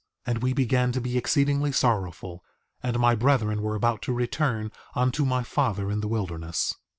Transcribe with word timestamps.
And 0.25 0.41
we 0.41 0.51
began 0.53 0.91
to 0.93 0.99
be 0.99 1.15
exceedingly 1.15 1.71
sorrowful, 1.71 2.43
and 2.81 2.97
my 2.97 3.13
brethren 3.13 3.61
were 3.61 3.75
about 3.75 4.01
to 4.01 4.13
return 4.13 4.71
unto 4.95 5.25
my 5.25 5.43
father 5.43 5.91
in 5.91 5.99
the 6.01 6.07
wilderness. 6.07 6.73